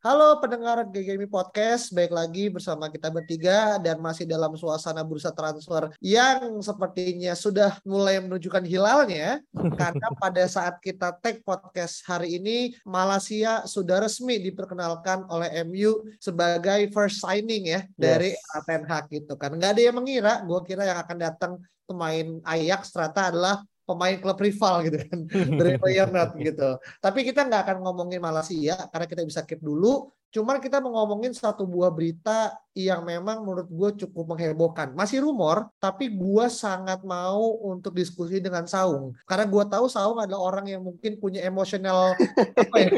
[0.00, 5.92] Halo pendengar GGMI Podcast, baik lagi bersama kita bertiga dan masih dalam suasana bursa transfer
[6.00, 9.44] yang sepertinya sudah mulai menunjukkan hilalnya
[9.76, 16.88] karena pada saat kita tag podcast hari ini Malaysia sudah resmi diperkenalkan oleh MU sebagai
[16.96, 18.64] first signing ya dari Yes.
[18.64, 19.52] Ten Hag gitu kan.
[19.52, 21.52] Nggak ada yang mengira, gue kira yang akan datang
[21.84, 25.18] pemain Ajax ternyata adalah pemain klub rival gitu kan
[25.58, 26.70] dari Feyenoord gitu.
[27.02, 30.06] Tapi kita nggak akan ngomongin Malaysia karena kita bisa keep dulu.
[30.30, 34.94] Cuman kita mau ngomongin satu buah berita yang memang menurut gue cukup menghebohkan.
[34.94, 39.10] Masih rumor, tapi gue sangat mau untuk diskusi dengan Saung.
[39.26, 42.14] Karena gue tahu Saung adalah orang yang mungkin punya emosional
[42.62, 42.88] apa ya,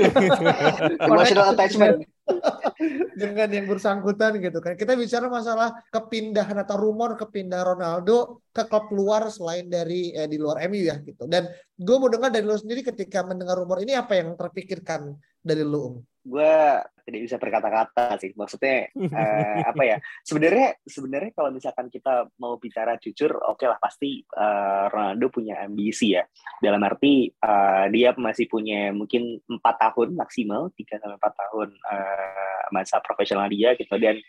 [1.09, 2.05] Emotional attachment.
[3.23, 4.77] dengan yang bersangkutan gitu kan.
[4.77, 10.37] Kita bicara masalah kepindahan atau rumor kepindahan Ronaldo ke klub luar selain dari eh, di
[10.37, 11.25] luar MU ya gitu.
[11.25, 11.49] Dan
[11.81, 15.81] gue mau dengar dari lu sendiri ketika mendengar rumor ini apa yang terpikirkan dari lu?
[15.81, 15.95] Um?
[16.23, 16.55] gue
[17.03, 22.97] tidak bisa berkata-kata sih maksudnya eh, apa ya sebenarnya sebenarnya kalau misalkan kita mau bicara
[22.99, 26.23] jujur oke lah pasti eh, Ronaldo punya ambisi ya.
[26.63, 32.63] Dalam arti eh, dia masih punya mungkin empat tahun maksimal 3 sampai empat tahun eh,
[32.71, 33.95] masa profesional dia gitu.
[33.99, 34.23] Dan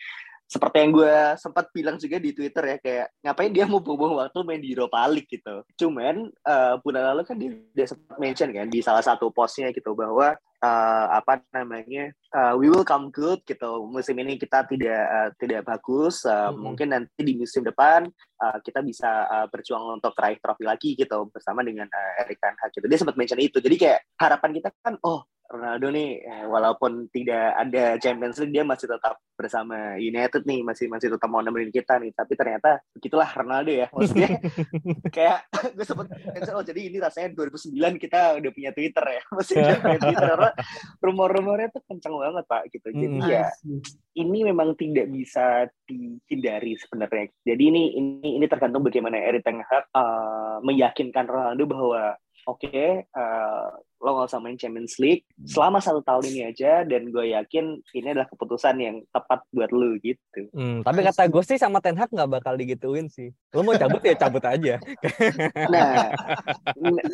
[0.46, 4.40] seperti yang gue sempat bilang juga di Twitter ya kayak ngapain dia mau buang waktu
[4.46, 5.66] main di Europa League gitu.
[5.76, 9.98] Cuman eh, bulan lalu kan dia udah sempat mention kan di salah satu postnya gitu
[9.98, 15.30] bahwa eh, apa namanya eh, we will come good gitu musim ini kita tidak eh,
[15.42, 16.60] tidak bagus eh, Mhm.
[16.62, 21.34] mungkin nanti di musim depan eh, kita bisa eh, berjuang untuk raih trofi lagi gitu
[21.34, 24.70] bersama dengan eh, Erik Ten Hag gitu dia sempat mention itu jadi kayak harapan kita
[24.86, 30.44] kan oh Ronaldo nih eh, walaupun tidak ada Champions League dia masih tetap bersama United
[30.44, 34.30] nih masih masih tetap mau nemenin kita nih tapi ternyata begitulah Ronaldo ya maksudnya
[35.16, 35.46] kayak
[35.78, 36.10] gue sempet
[36.54, 40.52] oh jadi ini rasanya 2009 kita udah punya Twitter ya udah punya Twitter karena
[41.00, 43.30] rumor-rumornya tuh kenceng banget pak gitu jadi Mm.
[43.30, 43.46] ya
[44.18, 47.30] ini memang tidak bisa dihindari sebenarnya.
[47.46, 53.70] Jadi ini ini ini tergantung bagaimana Erik Ten Hag uh, meyakinkan Ronaldo bahwa oke uh,
[54.04, 58.08] lo nggak usah main Champions League selama satu tahun ini aja dan gue yakin ini
[58.12, 60.52] adalah keputusan yang tepat buat lo gitu.
[60.52, 63.32] Hmm, tapi kata gue sih sama Ten Hag nggak bakal digituin sih.
[63.56, 64.76] Lo mau cabut ya cabut aja.
[65.74, 66.12] Nah,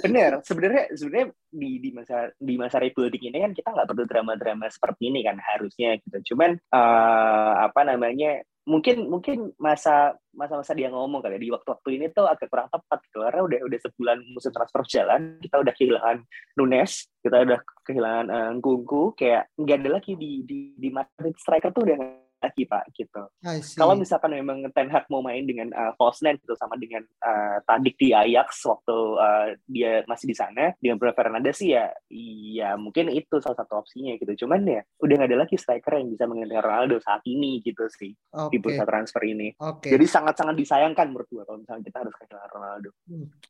[0.04, 0.42] bener.
[0.44, 5.14] Sebenarnya sebenarnya di di masa di masa rebuilding ini kan kita nggak perlu drama-drama seperti
[5.14, 6.34] ini kan harusnya gitu.
[6.34, 8.42] Cuman eh, apa namanya?
[8.70, 13.02] Mungkin mungkin masa masa-masa dia ngomong kali ya, di waktu-waktu ini tuh agak kurang tepat
[13.10, 13.26] gitu.
[13.26, 16.18] Karena udah udah sebulan musim transfer jalan kita udah kehilangan
[16.54, 21.74] Nunes kita udah kehilangan eh, Nkunku kayak nggak ada lagi di di di Madrid striker
[21.74, 21.98] tuh udah
[22.40, 23.24] lagi pak gitu.
[23.76, 27.60] Kalau misalkan memang Ten Hag mau main dengan uh, false nine gitu sama dengan uh,
[27.68, 32.80] Tadic di Ajax waktu uh, dia masih di sana dengan Bruno Fernandes sih ya iya
[32.80, 34.46] mungkin itu salah satu opsinya gitu.
[34.46, 38.16] Cuman ya udah nggak ada lagi striker yang bisa menggantikan Ronaldo saat ini gitu sih
[38.36, 38.56] Oke.
[38.56, 39.52] di bursa transfer ini.
[39.60, 39.92] Oke.
[39.92, 42.90] jadi sangat-sangat disayangkan menurut gua kalau misalnya kita harus kehilangan Ronaldo.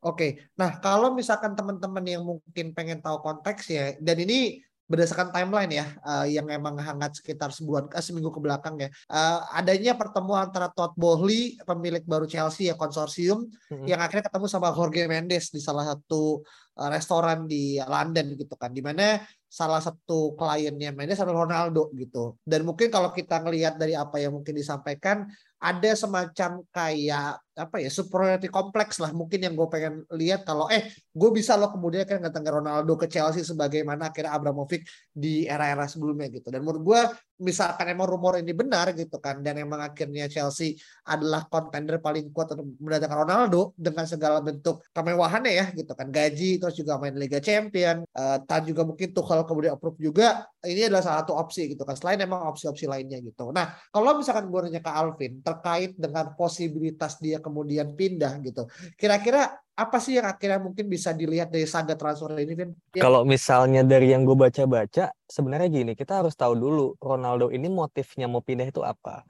[0.05, 5.85] Oke, nah kalau misalkan teman-teman yang mungkin pengen tahu konteksnya, dan ini berdasarkan timeline ya,
[5.85, 10.73] eh, yang emang hangat sekitar sebulan, eh, seminggu ke belakang ya, eh, adanya pertemuan antara
[10.73, 13.85] Todd Boehly, pemilik baru Chelsea ya konsorsium, Mm-mm.
[13.85, 16.41] yang akhirnya ketemu sama Jorge Mendes di salah satu
[16.73, 22.41] eh, restoran di London gitu kan, di mana salah satu kliennya Mendes adalah Ronaldo gitu.
[22.41, 25.29] Dan mungkin kalau kita ngelihat dari apa yang mungkin disampaikan,
[25.59, 30.87] ada semacam kayak apa ya superiority kompleks lah mungkin yang gue pengen lihat kalau eh
[31.11, 36.31] gue bisa loh kemudian kan ngetengah Ronaldo ke Chelsea sebagaimana akhirnya Abramovich di era-era sebelumnya
[36.31, 36.47] gitu.
[36.47, 37.01] Dan menurut gue
[37.39, 40.75] misalkan emang rumor ini benar gitu kan dan emang akhirnya Chelsea
[41.07, 46.11] adalah kontender paling kuat untuk mendatangkan Ronaldo dengan segala bentuk kemewahannya ya gitu kan.
[46.11, 50.87] Gaji terus juga main Liga Champion eh, dan juga mungkin Tuchel kemudian approve juga ini
[50.87, 53.51] adalah salah satu opsi gitu kan selain emang opsi-opsi lainnya gitu.
[53.55, 59.57] Nah kalau misalkan gue nanya ke Alvin terkait dengan posibilitas dia kemudian pindah gitu kira-kira
[59.79, 62.75] apa sih yang akhirnya mungkin bisa dilihat dari saga transfer ini Vin?
[62.91, 67.71] Ya, Kalau misalnya dari yang gue baca-baca, sebenarnya gini, kita harus tahu dulu Ronaldo ini
[67.71, 69.23] motifnya mau pindah itu apa.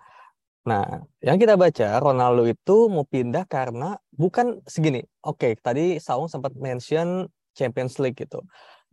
[0.66, 5.06] Nah, yang kita baca Ronaldo itu mau pindah karena bukan segini.
[5.22, 8.42] Oke, tadi Saung sempat mention Champions League gitu.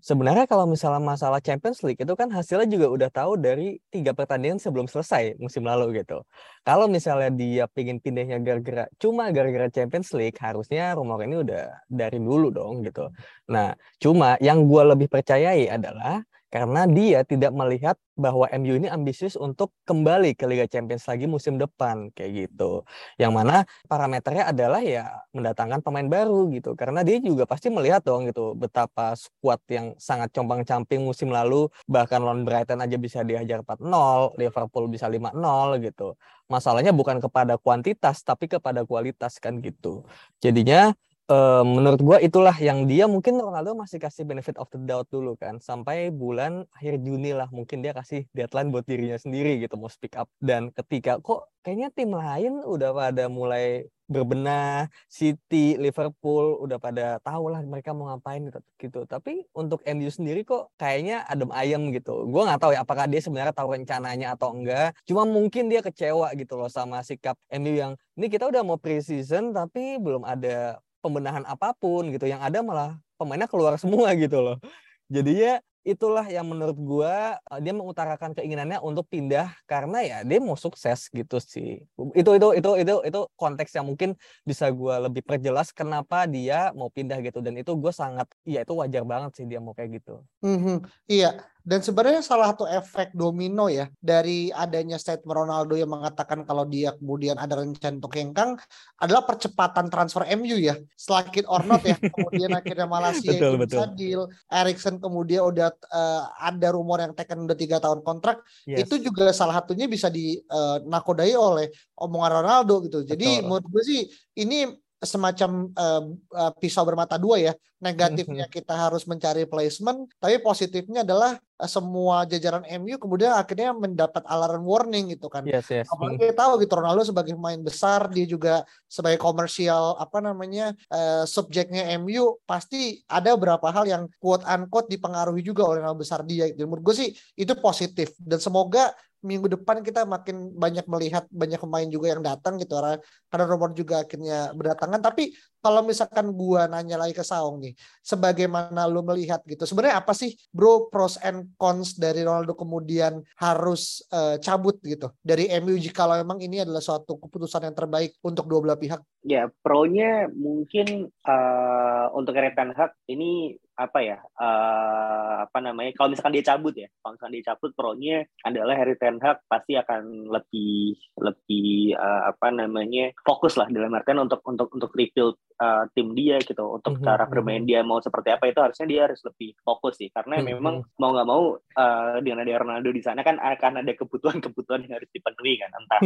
[0.06, 4.62] Sebenarnya kalau misalnya masalah Champions League itu kan hasilnya juga udah tahu dari tiga pertandingan
[4.62, 6.22] sebelum selesai musim lalu gitu.
[6.62, 12.22] Kalau misalnya dia pingin pindahnya gara-gara cuma gara-gara Champions League, harusnya rumor ini udah dari
[12.22, 13.10] dulu dong gitu.
[13.50, 19.36] Nah, cuma yang gue lebih percayai adalah karena dia tidak melihat bahwa MU ini ambisius
[19.36, 22.86] untuk kembali ke Liga Champions lagi musim depan kayak gitu.
[23.20, 23.56] Yang mana
[23.90, 26.72] parameternya adalah ya mendatangkan pemain baru gitu.
[26.78, 32.24] Karena dia juga pasti melihat dong gitu betapa squad yang sangat compang-camping musim lalu bahkan
[32.24, 36.16] lawan Brighton aja bisa dihajar 4-0, Liverpool bisa 5-0 gitu.
[36.48, 40.06] Masalahnya bukan kepada kuantitas tapi kepada kualitas kan gitu.
[40.40, 40.94] Jadinya
[41.30, 45.34] uh, menurut gue itulah yang dia mungkin Ronaldo masih kasih benefit of the doubt dulu
[45.38, 49.90] kan sampai bulan akhir Juni lah mungkin dia kasih deadline buat dirinya sendiri gitu mau
[49.90, 50.30] speak up.
[50.38, 57.50] Dan ketika kok kayaknya tim lain udah pada mulai berbenah City Liverpool udah pada tahu
[57.50, 59.00] lah mereka mau ngapain gitu, gitu.
[59.02, 62.22] tapi untuk MU sendiri kok kayaknya adem ayem gitu.
[62.30, 64.94] Gue nggak tahu ya apakah dia sebenarnya tahu rencananya atau enggak.
[65.02, 69.50] Cuma mungkin dia kecewa gitu loh sama sikap MU yang ini kita udah mau preseason
[69.50, 74.58] tapi belum ada pembenahan apa pun gitu yang ada malah pemainnya keluar semua gitu loh.
[75.06, 80.58] Jadinya itulah yang menurut gua eh, dia mengutarakan keinginannya untuk pindah karena ya dia mau
[80.58, 81.78] sukses gitu sih.
[82.18, 86.90] Itu itu itu itu itu konteks yang mungkin bisa gua lebih perjelas kenapa dia mau
[86.90, 87.38] pindah gitu.
[87.38, 90.26] Dan itu gue sangat ya itu wajar banget sih dia mau kayak gitu.
[90.42, 90.76] Mm -hmm.
[91.06, 96.62] iya dan sebenarnya salah satu efek domino ya dari adanya statement Ronaldo yang mengatakan kalau
[96.62, 98.54] dia kemudian ada rencana untuk hengkang
[99.02, 100.78] adalah percepatan transfer MU ya.
[100.94, 101.98] Selakit or not ya.
[102.14, 103.86] Kemudian akhirnya Malaysia betul, itu betul.
[103.98, 104.22] deal.
[104.46, 108.46] Erikson kemudian udah uh, ada rumor yang tekan udah tiga tahun kontrak.
[108.62, 108.86] Yes.
[108.86, 111.66] Itu juga salah satunya bisa dinakodai uh, oleh
[111.98, 113.02] omongan Ronaldo gitu.
[113.02, 113.44] Jadi betul.
[113.50, 114.00] menurut gue sih
[114.38, 114.70] ini
[115.02, 116.02] semacam uh,
[116.32, 117.52] uh, pisau bermata dua ya.
[117.76, 118.56] Negatifnya mm-hmm.
[118.56, 124.64] kita harus mencari placement, tapi positifnya adalah uh, semua jajaran MU kemudian akhirnya mendapat alarm
[124.64, 125.44] warning gitu kan.
[125.44, 125.84] Yes, yes.
[125.92, 131.28] Apalagi kita tahu gitu Ronaldo sebagai pemain besar, dia juga sebagai komersial apa namanya uh,
[131.28, 136.48] subjeknya MU pasti ada beberapa hal yang quote unquote dipengaruhi juga oleh nama besar dia.
[136.48, 141.58] Jadi menurut gue sih itu positif dan semoga minggu depan kita makin banyak melihat banyak
[141.58, 142.78] pemain juga yang datang gitu.
[143.26, 145.02] Karena rumor juga akhirnya berdatangan.
[145.02, 145.34] Tapi
[145.66, 147.74] kalau misalkan gua nanya lagi ke Saung nih
[148.06, 154.06] sebagaimana lu melihat gitu sebenarnya apa sih bro pros and cons dari Ronaldo kemudian harus
[154.14, 158.46] uh, cabut gitu dari MU jika kalau memang ini adalah suatu keputusan yang terbaik untuk
[158.46, 159.02] dua belah pihak?
[159.26, 166.08] Ya pro-nya mungkin uh, untuk Erik Ten Hag ini apa ya uh, apa namanya kalau
[166.08, 170.30] misalkan dia cabut ya kalau misalkan dia cabut pro-nya adalah Harry Ten Hag pasti akan
[170.30, 176.12] lebih lebih uh, apa namanya fokus lah dalam artian untuk untuk untuk rebuild uh, tim
[176.12, 177.06] dia gitu untuk mm -hmm.
[177.06, 177.68] cara bermain mhm.
[177.68, 180.52] dia mau seperti apa itu harusnya dia harus lebih fokus sih karena mm -hmm.
[180.56, 180.98] memang mhm.
[181.00, 185.10] mau nggak mau uh, dengan ada Ronaldo di sana kan akan ada kebutuhan-kebutuhan yang harus
[185.12, 186.00] dipenuhi kan entah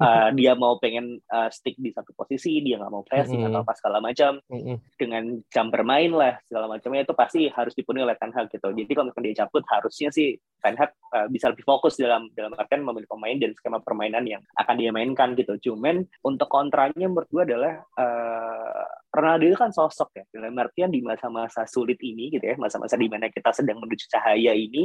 [0.00, 3.56] uh, dia mau pengen uh, stick di satu posisi dia nggak mau pressing mm -hmm.
[3.56, 4.76] atau apa segala macam mm -hmm.
[4.96, 8.68] dengan jam bermain lah segala macamnya itu pasti harus dipenuhi oleh Ten Hag gitu.
[8.72, 12.52] Jadi kalau misalkan dia cabut harusnya sih Ten Hag uh, bisa lebih fokus dalam dalam
[12.56, 15.54] artian memilih pemain dan skema permainan yang akan dia mainkan gitu.
[15.70, 18.85] Cuman untuk kontranya menurut gue adalah uh,
[19.16, 23.08] Ronaldo itu kan sosok ya dalam artian di masa-masa sulit ini gitu ya masa-masa di
[23.08, 24.84] mana kita sedang menuju cahaya ini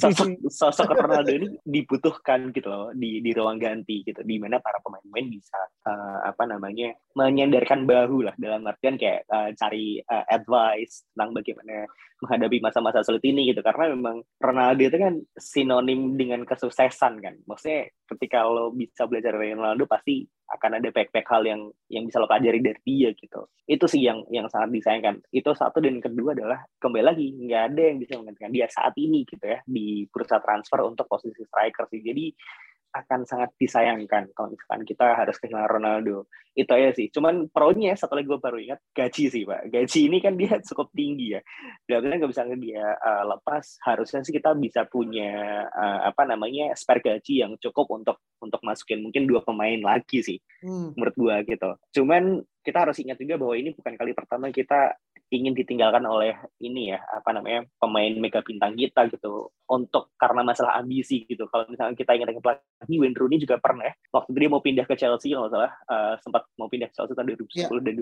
[0.00, 0.28] sosok
[0.60, 5.26] sosok Ronaldo ini dibutuhkan gitu loh di di ruang ganti gitu di mana para pemain-pemain
[5.30, 11.30] bisa uh, apa namanya menyandarkan bahu lah dalam artian kayak uh, cari uh, advice tentang
[11.38, 11.86] bagaimana
[12.24, 13.60] menghadapi masa-masa sulit ini gitu.
[13.60, 17.34] Karena memang Ronaldo itu kan sinonim dengan kesuksesan kan.
[17.44, 22.20] Maksudnya ketika lo bisa belajar dari Ronaldo pasti akan ada back-back hal yang yang bisa
[22.20, 23.48] lo pelajari dari dia gitu.
[23.64, 25.24] Itu sih yang yang sangat disayangkan.
[25.32, 29.24] Itu satu dan kedua adalah kembali lagi nggak ada yang bisa menggantikan dia saat ini
[29.24, 32.04] gitu ya di bursa transfer untuk posisi striker sih.
[32.04, 32.24] Jadi
[32.94, 36.30] akan sangat disayangkan kalau misalkan kita harus kehilangan Ronaldo.
[36.54, 37.10] Itu aja sih.
[37.10, 39.74] Cuman pro-nya satu lagi gue baru ingat gaji sih pak.
[39.74, 41.40] Gaji ini kan dia cukup tinggi ya.
[41.90, 43.82] Dan nggak bisa dia uh, lepas.
[43.82, 49.02] Harusnya sih kita bisa punya uh, apa namanya spare gaji yang cukup untuk untuk masukin
[49.02, 50.38] mungkin dua pemain lagi sih.
[50.62, 50.94] Hmm.
[50.94, 51.70] Menurut gue gitu.
[51.98, 54.94] Cuman kita harus ingat juga bahwa ini bukan kali pertama kita
[55.32, 60.76] ingin ditinggalkan oleh ini ya apa namanya pemain mega bintang kita gitu untuk karena masalah
[60.76, 64.50] ambisi gitu kalau misalnya kita ingat dengan pelatih Wayne Rooney juga pernah ya waktu dia
[64.52, 67.68] mau pindah ke Chelsea kalau salah uh, sempat mau pindah ke Chelsea tahun 2010 yeah.
[67.80, 67.94] dan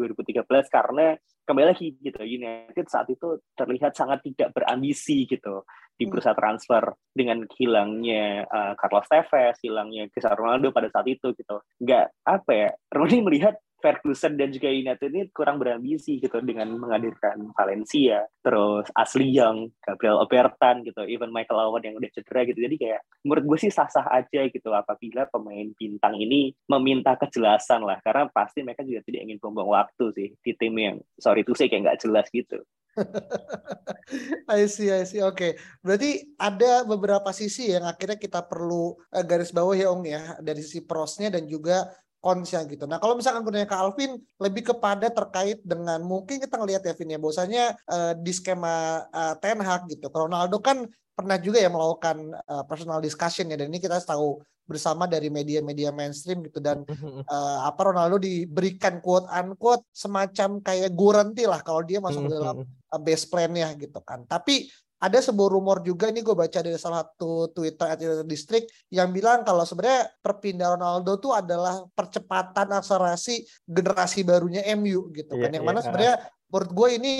[0.47, 1.07] 2013 karena
[1.43, 6.13] kembali lagi gitu United saat itu terlihat sangat tidak berambisi gitu di hmm.
[6.13, 11.61] bursa transfer dengan hilangnya uh, Carlos Tevez, hilangnya Cristiano Ronaldo pada saat itu gitu.
[11.79, 17.51] Nggak apa ya, Rooney melihat Ferguson dan juga United ini kurang berambisi gitu dengan menghadirkan
[17.53, 22.63] Valencia, terus Asli Young, Gabriel Obertan gitu, even Michael Owen yang udah cedera gitu.
[22.63, 27.99] Jadi kayak menurut gue sih sah-sah aja gitu apabila pemain bintang ini meminta kejelasan lah,
[28.07, 31.67] karena pasti mereka juga tidak ingin buang waktu sih di tim yang sorry itu sih
[31.67, 32.63] kayak nggak jelas gitu.
[34.53, 35.25] I see, I see.
[35.25, 35.53] Oke, okay.
[35.81, 40.61] berarti ada beberapa sisi yang akhirnya kita perlu uh, garis bawah ya Ong ya dari
[40.61, 41.89] sisi prosnya dan juga
[42.23, 42.87] konsnya gitu.
[42.87, 47.11] Nah kalau misalkan gue ke Alvin lebih kepada terkait dengan mungkin kita ngelihat ya Vin
[47.11, 50.07] ya bahwasanya uh, di skema uh, Ten Hag gitu.
[50.07, 55.11] Ronaldo kan pernah juga ya melakukan uh, personal discussion ya dan ini kita tahu bersama
[55.11, 56.87] dari media-media mainstream gitu dan
[57.27, 62.63] uh, apa Ronaldo diberikan quote unquote semacam kayak guarantee lah kalau dia masuk ke dalam
[62.65, 64.23] uh, base plan-nya gitu kan.
[64.31, 64.71] Tapi
[65.03, 69.43] ada sebuah rumor juga ini gue baca dari salah satu Twitter at District yang bilang
[69.43, 75.67] kalau sebenarnya perpindahan Ronaldo itu adalah percepatan akselerasi generasi barunya MU gitu yeah, kan yang
[75.67, 75.75] yeah.
[75.75, 76.17] mana sebenarnya
[76.53, 77.13] menurut gue ini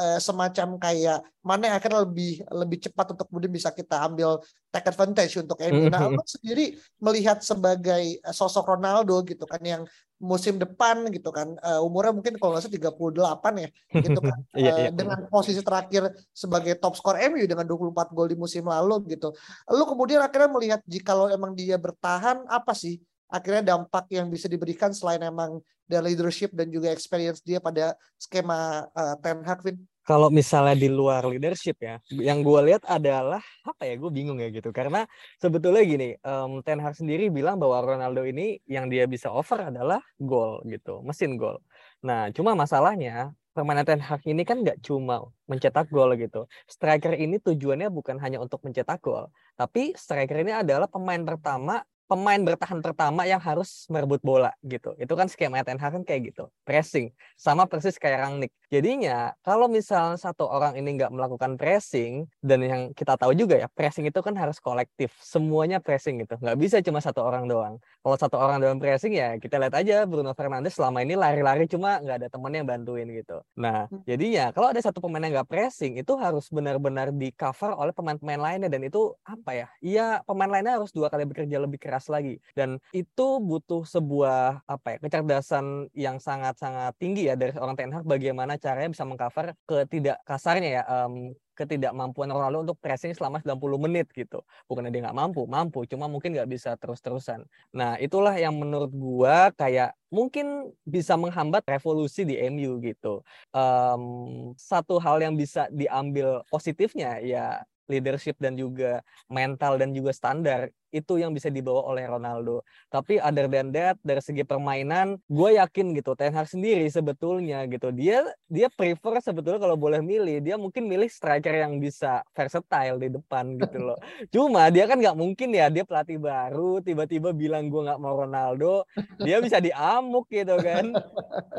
[0.00, 4.40] uh, semacam kayak mana yang akan lebih lebih cepat untuk kemudian bisa kita ambil
[4.72, 5.92] take advantage untuk MU.
[5.92, 9.84] Nah, lo sendiri melihat sebagai eh, sosok Ronaldo gitu kan yang
[10.18, 12.98] musim depan gitu kan uh, umurnya mungkin kalau nggak salah
[13.38, 13.68] 38 ya
[14.02, 14.90] gitu kan uh, iya, iya.
[14.90, 19.30] dengan posisi terakhir sebagai top skor MU dengan 24 gol di musim lalu gitu.
[19.70, 22.98] Lo kemudian akhirnya melihat jika lo emang dia bertahan apa sih
[23.28, 28.88] akhirnya dampak yang bisa diberikan selain emang dari leadership dan juga experience dia pada skema
[28.92, 29.80] uh, Ten Hag, Vin?
[30.08, 33.92] Kalau misalnya di luar leadership ya, yang gue lihat adalah apa ya?
[34.00, 34.72] Gue bingung ya gitu.
[34.72, 35.04] Karena
[35.36, 40.00] sebetulnya gini, um, Ten Hag sendiri bilang bahwa Ronaldo ini yang dia bisa offer adalah
[40.16, 41.60] gol gitu, mesin gol.
[42.00, 46.48] Nah, cuma masalahnya permainan Ten Hag ini kan nggak cuma mencetak gol gitu.
[46.64, 49.28] Striker ini tujuannya bukan hanya untuk mencetak gol,
[49.60, 54.96] tapi striker ini adalah pemain pertama pemain bertahan pertama yang harus merebut bola gitu.
[54.96, 56.48] Itu kan skema Ten Hag kan kayak gitu.
[56.64, 57.12] Pressing.
[57.36, 58.52] Sama persis kayak Rangnick.
[58.72, 63.68] Jadinya kalau misalnya satu orang ini nggak melakukan pressing dan yang kita tahu juga ya
[63.68, 65.12] pressing itu kan harus kolektif.
[65.20, 66.40] Semuanya pressing gitu.
[66.40, 67.76] Nggak bisa cuma satu orang doang.
[68.00, 72.00] Kalau satu orang doang pressing ya kita lihat aja Bruno Fernandes selama ini lari-lari cuma
[72.00, 73.44] nggak ada temen yang bantuin gitu.
[73.52, 74.08] Nah hmm.
[74.08, 78.40] jadinya kalau ada satu pemain yang nggak pressing itu harus benar-benar di cover oleh pemain-pemain
[78.40, 79.68] lainnya dan itu apa ya?
[79.84, 84.62] Iya pemain lainnya harus dua kali bekerja lebih keras keras lagi dan itu butuh sebuah
[84.70, 89.58] apa ya kecerdasan yang sangat-sangat tinggi ya dari orang Ten Hag bagaimana caranya bisa mengcover
[89.66, 94.46] ketidak kasarnya ya um, ketidakmampuan Ronaldo untuk pressing selama 90 menit gitu.
[94.70, 97.42] Bukannya dia nggak mampu, mampu, cuma mungkin nggak bisa terus-terusan.
[97.74, 103.26] Nah, itulah yang menurut gua kayak mungkin bisa menghambat revolusi di MU gitu.
[103.50, 110.68] Um, satu hal yang bisa diambil positifnya ya leadership dan juga mental dan juga standar
[110.90, 112.64] itu yang bisa dibawa oleh Ronaldo.
[112.88, 117.92] Tapi other than that dari segi permainan, gue yakin gitu Ten Hag sendiri sebetulnya gitu
[117.92, 123.08] dia dia prefer sebetulnya kalau boleh milih dia mungkin milih striker yang bisa versatile di
[123.12, 123.98] depan gitu loh.
[124.34, 128.88] Cuma dia kan nggak mungkin ya dia pelatih baru tiba-tiba bilang gue nggak mau Ronaldo,
[129.20, 130.92] dia bisa diamuk gitu kan.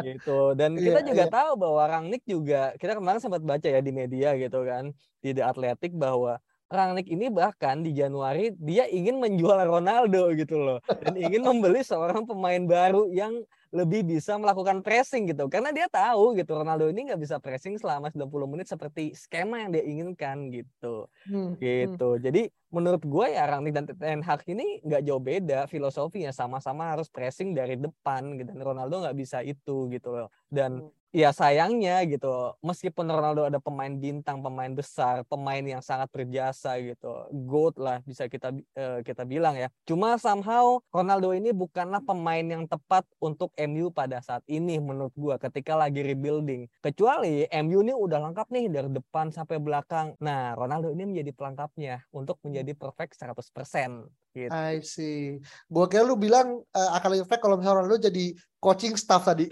[0.01, 0.57] gitu.
[0.57, 1.33] Dan iya, kita juga yeah.
[1.33, 5.43] tahu bahwa Rangnick juga kita kemarin sempat baca ya di media gitu kan di The
[5.43, 11.41] Athletic bahwa Rangnick ini bahkan di Januari dia ingin menjual Ronaldo gitu loh dan ingin
[11.41, 15.45] membeli seorang pemain baru yang lebih bisa melakukan pressing gitu.
[15.45, 19.69] Karena dia tahu gitu Ronaldo ini nggak bisa pressing selama 90 menit seperti skema yang
[19.73, 21.05] dia inginkan gitu.
[21.29, 21.61] Hmm, hmm.
[21.61, 22.09] gitu.
[22.17, 22.21] Hmm.
[22.21, 26.33] jadi menurut gue ya Rangnick dan Ten Hag ini nggak jauh beda filosofinya.
[26.33, 30.29] Sama-sama harus pressing dari depan gitu dan Ronaldo nggak bisa itu gitu loh.
[30.49, 36.10] Dan hmm ya sayangnya gitu meskipun Ronaldo ada pemain bintang pemain besar pemain yang sangat
[36.13, 39.68] berjasa gitu goat lah bisa kita uh, kita bilang ya.
[39.86, 45.36] Cuma somehow Ronaldo ini bukanlah pemain yang tepat untuk MU pada saat ini menurut gua
[45.42, 46.70] ketika lagi rebuilding.
[46.82, 50.13] Kecuali MU ini udah lengkap nih dari depan sampai belakang.
[50.22, 54.53] Nah Ronaldo ini menjadi pelengkapnya untuk menjadi perfect 100% Gitu.
[54.53, 55.41] I see.
[55.65, 59.48] Gua kira lu bilang uh, akal efek kalau misalnya lu jadi coaching staff tadi.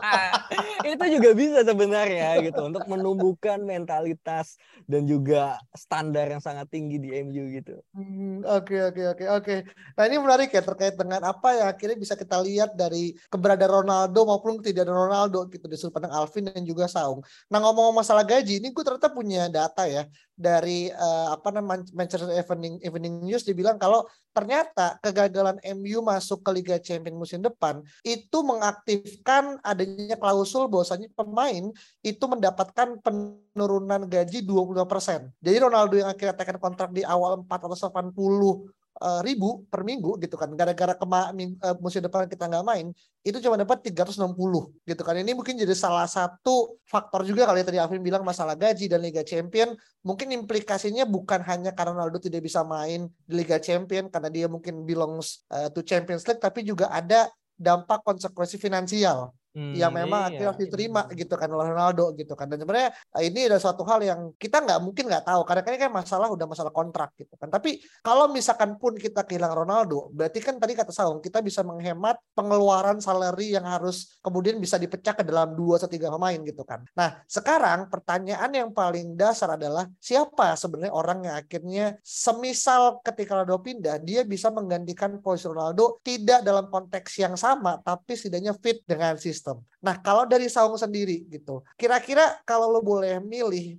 [0.88, 4.56] itu juga bisa sebenarnya gitu untuk menumbuhkan mentalitas
[4.88, 7.76] dan juga standar yang sangat tinggi di MU gitu.
[7.92, 9.56] Hmm, oke oke oke oke.
[9.68, 14.20] Nah ini menarik ya terkait dengan apa yang akhirnya bisa kita lihat dari keberadaan Ronaldo
[14.24, 17.20] maupun tidak ada Ronaldo gitu di sudut pandang Alvin dan juga Saung.
[17.52, 22.26] Nah ngomong masalah gaji ini gue ternyata punya data ya dari uh, apa namanya Manchester
[22.34, 24.02] Evening Evening News dibilang kalau
[24.34, 31.70] ternyata kegagalan MU masuk ke Liga Champions musim depan itu mengaktifkan adanya klausul bahwasanya pemain
[32.02, 35.30] itu mendapatkan penurunan gaji 25%.
[35.38, 40.52] Jadi Ronaldo yang akhirnya tekan kontrak di awal 480 uh, ribu per minggu gitu kan.
[40.54, 42.90] Gara-gara kema uh, musim depan kita nggak main
[43.24, 44.36] itu cuma dapat 360
[44.84, 45.14] gitu kan.
[45.16, 49.00] Ini mungkin jadi salah satu faktor juga kali ya tadi Alvin bilang masalah gaji dan
[49.00, 49.72] Liga Champion.
[50.04, 54.84] Mungkin implikasinya bukan hanya karena Ronaldo tidak bisa main di Liga Champion karena dia mungkin
[54.84, 60.50] belongs uh, to Champions League tapi juga ada dampak konsekuensi finansial Hmm, yang memang iya.
[60.50, 62.50] akhirnya diterima gitu kan oleh Ronaldo gitu kan.
[62.50, 65.46] Dan sebenarnya eh, ini ada suatu hal yang kita nggak mungkin nggak tahu.
[65.46, 67.46] Karena ini kan masalah udah masalah kontrak gitu kan.
[67.54, 72.18] Tapi kalau misalkan pun kita kehilangan Ronaldo berarti kan tadi kata Saung kita bisa menghemat
[72.34, 76.82] pengeluaran salary yang harus kemudian bisa dipecah ke dalam dua atau tiga pemain gitu kan.
[76.98, 83.62] Nah sekarang pertanyaan yang paling dasar adalah siapa sebenarnya orang yang akhirnya semisal ketika Ronaldo
[83.62, 89.14] pindah dia bisa menggantikan posisi Ronaldo tidak dalam konteks yang sama tapi setidaknya fit dengan
[89.14, 89.60] sistem sistem.
[89.84, 93.76] Nah, kalau dari Saung sendiri gitu, kira-kira kalau lo boleh milih,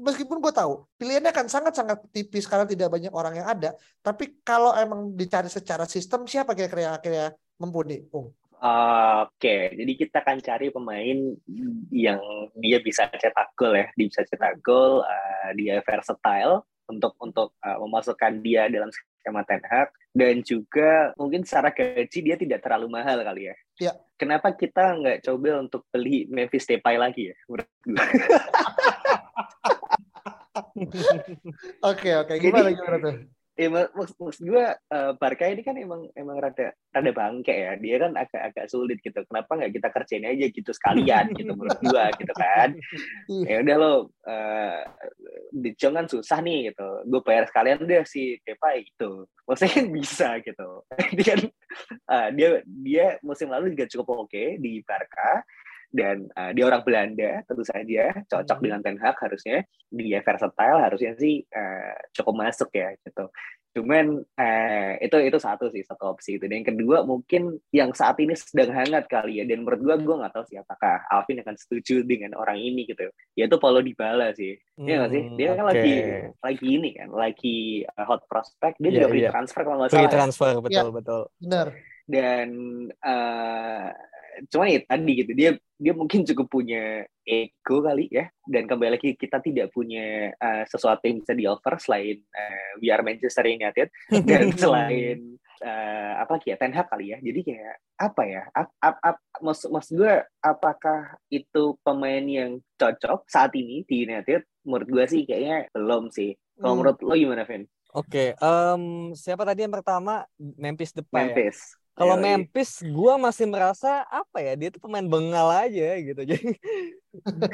[0.00, 4.72] meskipun gue tahu pilihannya kan sangat-sangat tipis karena tidak banyak orang yang ada, tapi kalau
[4.72, 7.26] emang dicari secara sistem, siapa kira-kira yang akhirnya
[7.60, 8.32] mumpuni, Ung?
[9.28, 11.18] Oke, jadi kita akan cari pemain
[11.90, 12.22] yang
[12.56, 17.78] dia bisa cetak gol ya, dia bisa cetak gol, uh, dia versatile untuk untuk uh,
[17.82, 23.24] memasukkan dia dalam skema Ten Hag dan juga mungkin secara gaji dia tidak terlalu mahal
[23.24, 23.56] kali ya.
[23.80, 23.92] Ya.
[24.20, 27.36] Kenapa kita nggak coba untuk beli Memphis Depay lagi ya?
[31.82, 33.14] Oke oke gimana gimana tuh?
[33.62, 37.78] Ya maksud, maksud gue uh, Barca ini kan emang emang rada rada bangke ya.
[37.78, 39.22] Dia kan agak agak sulit gitu.
[39.22, 42.68] Kenapa nggak kita kerjain aja gitu sekalian gitu menurut gue gitu kan?
[43.30, 43.46] Iya.
[43.46, 43.92] ya udah lo
[44.26, 44.78] uh,
[45.54, 46.88] di kan susah nih gitu.
[47.06, 49.30] Gue bayar sekalian deh si Depay gitu.
[49.46, 50.68] Maksudnya kan bisa gitu.
[51.16, 51.40] Dia kan
[52.10, 55.40] uh, dia dia musim lalu juga cukup oke okay di Barca
[55.92, 58.16] dan uh, dia orang Belanda tentu saja.
[58.26, 58.64] Cocok hmm.
[58.64, 59.68] dengan Ten Hag harusnya.
[59.92, 63.28] Dia versatile harusnya sih uh, cukup masuk ya gitu.
[63.72, 66.48] Cuman uh, itu itu satu sih satu opsi itu.
[66.48, 69.44] Dan yang kedua mungkin yang saat ini sedang hangat kali ya.
[69.44, 73.12] Dan menurut gua gua nggak tahu sih apakah Alvin akan setuju dengan orang ini gitu.
[73.36, 74.56] Yaitu Paulo Dybala sih.
[74.80, 75.28] Hmm, ya sih?
[75.36, 75.94] Dia kan lagi
[76.40, 78.80] lagi ini kan lagi uh, hot prospect.
[78.80, 79.32] Dia yeah, juga free yeah.
[79.32, 80.88] transfer kalau nggak salah free transfer betul yeah.
[80.88, 81.22] betul.
[81.36, 82.48] Benar dan
[83.02, 83.90] uh,
[84.48, 89.12] cuma ya tadi gitu dia dia mungkin cukup punya ego kali ya dan kembali lagi
[89.14, 93.92] kita tidak punya uh, sesuatu yang bisa di offer selain uh, we are Manchester United
[94.28, 98.68] dan selain uh, apa lagi ya Ten Hag kali ya jadi kayak apa ya ap,
[98.80, 104.88] ap, ap, maksud maksud gue apakah itu pemain yang cocok saat ini di United menurut
[104.88, 106.78] gue sih kayaknya belum sih kalau hmm.
[106.78, 107.64] menurut lo gimana Vin?
[107.92, 111.12] Oke, okay, um, siapa tadi yang pertama Memphis Depay.
[111.12, 111.20] Ya?
[111.28, 111.58] Memphis.
[111.60, 111.81] Ya?
[112.02, 116.22] Kalau Memphis, gue masih merasa apa ya dia tuh pemain bengal aja gitu.
[116.30, 116.58] Jadi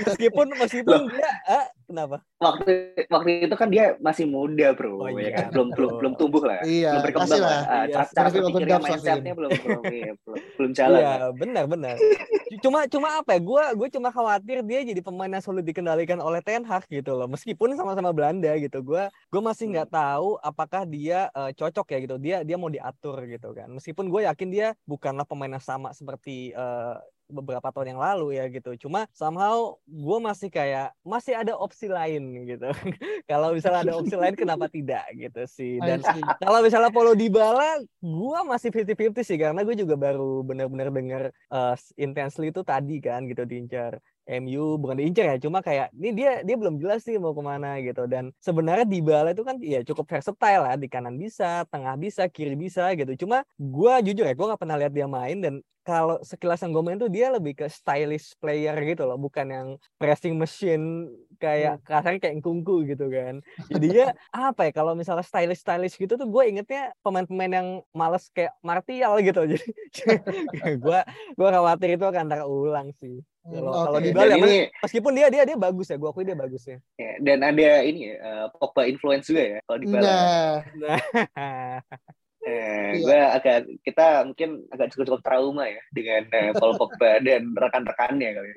[0.07, 2.17] meskipun meskipun dia, ah, kenapa?
[2.39, 2.73] Waktu
[3.11, 5.51] waktu itu kan dia masih muda bro, oh, ya iya, kan?
[5.51, 7.61] belum belum belum tumbuh lah, iya, belum berkembang lah.
[7.67, 11.01] Uh, iya, cara berpikirnya mindsetnya belum belum, iya, belum belum jalan.
[11.03, 11.97] Iya benar benar.
[12.65, 13.41] Cuma cuma apa ya?
[13.43, 17.29] Gue gue cuma khawatir dia jadi pemain yang sulit dikendalikan oleh Ten Hag gitu loh.
[17.29, 19.99] Meskipun sama-sama Belanda gitu, gue gue masih nggak hmm.
[19.99, 22.17] tahu apakah dia uh, cocok ya gitu.
[22.17, 23.69] Dia dia mau diatur gitu kan.
[23.75, 26.97] Meskipun gue yakin dia bukanlah pemain yang sama seperti uh,
[27.29, 28.75] beberapa tahun yang lalu ya gitu.
[28.81, 32.69] Cuma somehow gue masih kayak masih ada opsi lain gitu.
[33.31, 35.79] kalau misalnya ada opsi lain kenapa tidak gitu sih.
[35.87, 36.01] Dan
[36.41, 41.77] kalau misalnya Paulo Dybala gue masih 50-50 sih karena gue juga baru benar-benar dengar uh,
[42.01, 46.57] intensely itu tadi kan gitu diincar MU bukan diincar ya cuma kayak ini dia dia
[46.61, 48.05] belum jelas sih mau ke mana gitu.
[48.05, 52.29] Dan sebenarnya di bala itu kan ya cukup versatile lah di kanan bisa tengah bisa
[52.29, 53.25] kiri bisa gitu.
[53.25, 55.55] Cuma gue jujur ya gue nggak pernah lihat dia main dan
[55.89, 59.69] kalau sekilas yang gue main tuh dia lebih ke stylish player gitu loh bukan yang
[59.97, 61.09] pressing machine
[61.41, 61.85] kayak hmm.
[61.89, 63.41] kasarnya kayak kungku gitu kan.
[63.73, 68.29] Jadi ya apa ya kalau misalnya stylish stylish gitu tuh gue ingetnya pemain-pemain yang males
[68.37, 69.65] kayak Martial gitu jadi
[70.77, 71.01] gue
[71.41, 73.85] gue khawatir itu akan terulang sih kalau okay.
[73.89, 76.79] kalau di Bali ini, meskipun dia dia dia bagus ya, gua akui dia bagus ya.
[77.01, 80.05] ya dan ada ini uh, Pogba influence juga ya kalau di Bali.
[80.05, 80.55] Nah.
[80.77, 81.81] nah.
[82.49, 83.05] Eh, iya.
[83.05, 88.29] gue agak kita mungkin agak cukup cukup trauma ya dengan uh, Paul Pogba dan rekan-rekannya
[88.33, 88.49] kali.
[88.49, 88.57] Ya.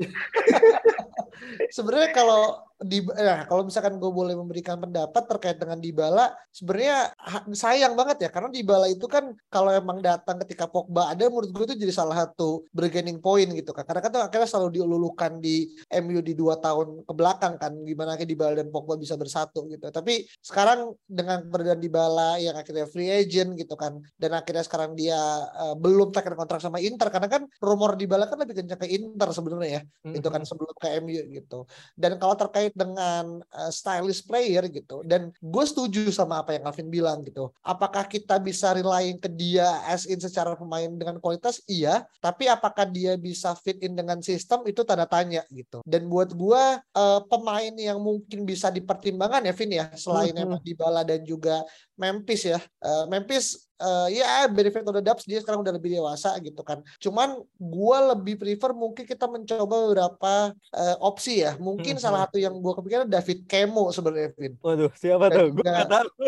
[1.76, 7.14] Sebenarnya kalau di nah, kalau misalkan gue boleh memberikan pendapat terkait dengan Dybala sebenarnya
[7.54, 11.64] sayang banget ya karena Dybala itu kan kalau emang datang ketika Pogba ada menurut gue
[11.70, 13.86] itu jadi salah satu bargaining point gitu kan.
[13.86, 15.70] Karena kan tuh akhirnya selalu diululukan di
[16.02, 19.86] MU di dua tahun ke belakang kan gimana akhirnya Dybala dan Pogba bisa bersatu gitu.
[19.94, 25.18] Tapi sekarang dengan keberadaan Dybala yang akhirnya free agent gitu kan dan akhirnya sekarang dia
[25.54, 29.30] uh, belum tekan kontrak sama Inter karena kan rumor Dybala kan lebih kencang ke Inter
[29.30, 30.18] sebenarnya ya mm -hmm.
[30.18, 31.60] itu kan sebelum ke MU gitu.
[31.94, 35.04] Dan kalau terkait dengan uh, stylish player gitu.
[35.06, 37.52] Dan gue setuju sama apa yang Alvin bilang gitu.
[37.62, 41.62] Apakah kita bisa relying ke dia as in secara pemain dengan kualitas?
[41.70, 42.06] Iya.
[42.20, 45.84] Tapi apakah dia bisa fit in dengan sistem itu tanda tanya gitu.
[45.84, 50.46] Dan buat gue uh, pemain yang mungkin bisa dipertimbangkan ya Vin ya selain mm -hmm.
[50.48, 51.64] emang Dybala dan juga
[52.02, 52.60] Memphis ya.
[52.82, 56.82] Uh, Memphis uh, ya benefit of the doubt dia sekarang udah lebih dewasa gitu kan.
[56.98, 60.34] Cuman gue lebih prefer mungkin kita mencoba beberapa
[60.74, 61.54] uh, opsi ya.
[61.62, 62.04] Mungkin hmm.
[62.04, 64.58] salah satu yang gue kepikiran David Kemo sebenarnya Vin.
[64.58, 65.62] Waduh, siapa Dan tuh?
[65.62, 66.10] Gue tahu.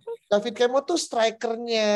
[0.32, 1.88] David Kemo tuh strikernya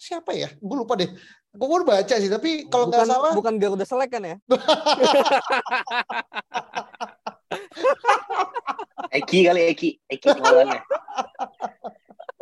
[0.00, 0.48] siapa ya?
[0.56, 1.12] Gue lupa deh.
[1.56, 4.36] Gue baru baca sih, tapi kalau nggak salah bukan Garuda Select kan ya?
[9.16, 10.84] Eki kali Eki, Eki malamnya.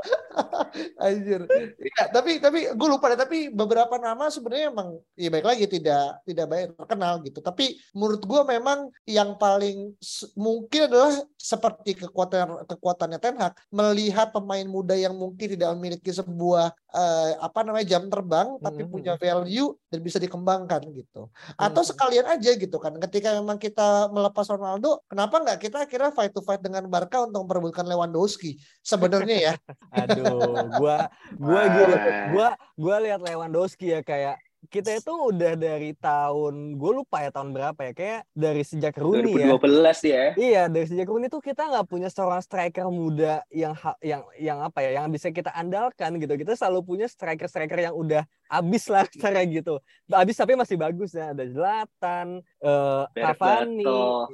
[1.05, 1.47] Anjir.
[1.79, 6.21] Ya, tapi tapi gue lupa deh tapi beberapa nama sebenarnya emang ya baik lagi tidak
[6.27, 7.38] tidak baik terkenal gitu.
[7.40, 9.95] Tapi menurut gue memang yang paling
[10.35, 16.75] mungkin adalah seperti kekuatan kekuatannya Ten Hag melihat pemain muda yang mungkin tidak memiliki sebuah
[16.75, 18.95] uh, apa namanya jam terbang tapi mm -hmm.
[18.95, 21.31] punya value dan bisa dikembangkan gitu.
[21.55, 21.90] Atau mm -hmm.
[21.95, 22.97] sekalian aja gitu kan.
[22.99, 27.47] Ketika memang kita melepas Ronaldo, kenapa nggak kita akhirnya fight to fight dengan Barca untuk
[27.47, 28.59] memperebutkan Lewandowski?
[28.83, 29.55] Sebenarnya ya.
[29.94, 31.87] Aduh, gua gua gua
[32.30, 37.53] gua gua lihat Lewandowski ya kayak kita itu udah dari tahun gue lupa ya tahun
[37.53, 39.61] berapa ya kayak dari sejak Rooney 2012
[40.09, 40.14] ya.
[40.14, 40.27] ya.
[40.35, 44.81] Iya, dari sejak Rooney tuh kita nggak punya seorang striker muda yang yang yang apa
[44.85, 46.35] ya, yang bisa kita andalkan gitu.
[46.38, 49.81] Kita selalu punya striker-striker yang udah abis lah cara gitu.
[50.09, 51.33] Abis tapi masih bagus ya.
[51.35, 52.27] Ada Zlatan,
[52.62, 53.85] uh, Cavani,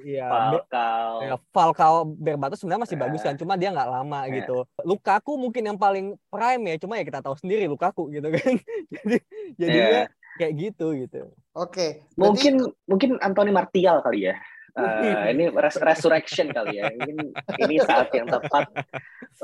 [0.04, 1.12] ya, Falcao.
[1.22, 4.34] Ya, Falcao Berbato sebenarnya masih bagus kan, cuma dia nggak lama yeah.
[4.42, 4.66] gitu.
[4.84, 8.52] Lukaku mungkin yang paling prime ya, cuma ya kita tahu sendiri Lukaku gitu kan.
[8.94, 9.16] jadi
[9.56, 11.29] jadinya yeah kayak gitu gitu.
[11.53, 11.68] Oke.
[11.76, 11.90] Okay.
[12.16, 14.35] Mungkin mungkin Anthony Martial kali ya.
[14.70, 16.88] Uh, ini res resurrection kali ya.
[16.96, 18.70] Mungkin ini saat yang tepat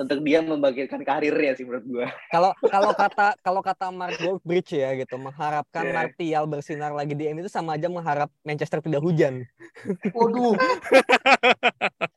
[0.01, 2.07] untuk dia membagikan karirnya sih menurut gua.
[2.33, 5.95] Kalau kalau kata kalau kata Mark Goldbridge ya gitu, mengharapkan yeah.
[5.95, 9.45] Martial bersinar lagi di MU itu sama aja mengharap Manchester tidak hujan.
[10.17, 10.57] Waduh.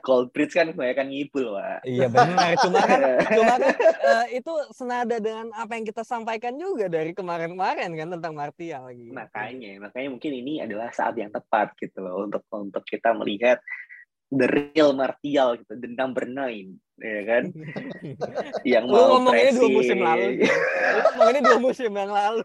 [0.00, 1.84] ah Coldbridge kan kebanyakan ngipul pak.
[1.84, 2.56] Iya benar.
[2.64, 3.00] Cuma kan
[3.36, 3.60] cuma kan
[4.00, 9.12] uh, itu senada dengan apa yang kita sampaikan juga dari kemarin-kemarin kan tentang Martial lagi.
[9.12, 13.60] Makanya makanya mungkin ini adalah saat yang tepat gitu loh untuk untuk kita melihat
[14.32, 17.44] the real Martial gitu the number nine ya kan?
[18.72, 20.26] Yang mau ngomong ini dua musim lalu
[21.04, 22.44] ngomong ini dua musim yang lalu.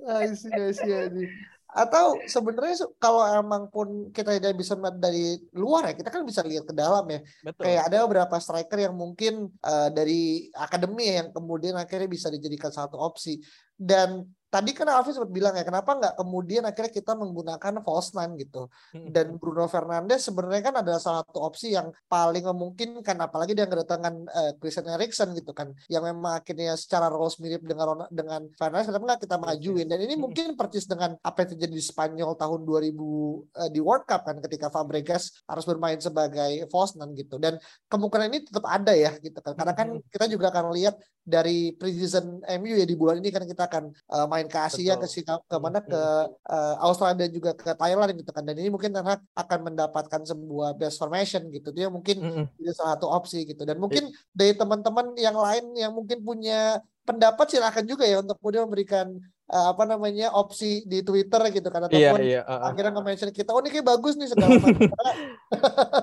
[0.00, 1.28] See, I see,
[1.70, 6.42] atau sebenarnya kalau emang pun kita tidak bisa melihat dari luar ya kita kan bisa
[6.42, 7.62] lihat ke dalam ya Betul.
[7.62, 12.98] kayak ada beberapa striker yang mungkin uh, dari akademi yang kemudian akhirnya bisa dijadikan satu
[12.98, 13.38] opsi
[13.80, 18.34] dan tadi kan Alvin sempat bilang ya kenapa nggak kemudian akhirnya kita menggunakan false nine
[18.34, 18.66] gitu?
[18.90, 24.26] Dan Bruno Fernandes sebenarnya kan adalah salah satu opsi yang paling memungkinkan apalagi dia kedatangan
[24.26, 29.14] uh, Christian Eriksen gitu kan yang memang akhirnya secara roles mirip dengan dengan Fernandes kenapa
[29.14, 29.86] nggak kita majuin?
[29.86, 33.78] Dan ini mungkin persis dengan apa yang terjadi di Spanyol tahun 2000 uh, eh, di
[33.78, 37.38] World Cup kan ketika Fabregas harus bermain sebagai false nine gitu.
[37.38, 37.54] Dan
[37.86, 42.42] kemungkinan ini tetap ada ya gitu kan karena kan kita juga akan lihat dari preseason
[42.58, 45.02] MU ya di bulan ini kan kita akan uh, main ke Asia Betul.
[45.02, 46.02] ke Singapura ke mana ke
[46.50, 50.74] uh, Australia dan juga ke Thailand gitu kan dan ini mungkin Ten akan mendapatkan sebuah
[50.74, 52.74] best formation gitu dia mungkin mm -hmm.
[52.74, 54.34] salah satu opsi gitu dan mungkin yeah.
[54.34, 59.06] dari teman-teman yang lain yang mungkin punya pendapat silakan juga ya untuk kemudian memberikan
[59.50, 63.30] uh, apa namanya opsi di Twitter gitu kan iya, ataupun iya, iya, uh, akhirnya nge-mention
[63.34, 64.78] kita oh ini kayak bagus nih segala macam.